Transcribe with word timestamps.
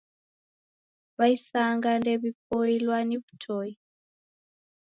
W'aisanga 1.17 1.89
ndew'ipoilwa 1.99 2.97
ni 3.07 3.15
w'utoi. 3.21 3.71